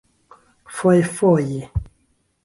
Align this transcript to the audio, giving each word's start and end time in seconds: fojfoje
fojfoje 0.75 1.61